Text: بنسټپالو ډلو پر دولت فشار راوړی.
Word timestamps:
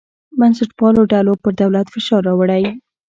بنسټپالو 0.39 1.01
ډلو 1.11 1.33
پر 1.41 1.51
دولت 1.59 1.87
فشار 1.93 2.21
راوړی. 2.27 2.63